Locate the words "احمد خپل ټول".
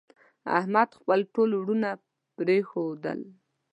0.59-1.49